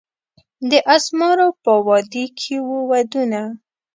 د 0.69 0.71
اسمارو 0.95 1.47
په 1.63 1.73
وادي 1.87 2.25
کښي 2.37 2.57
وو 2.67 2.79
ودونه 2.91 3.41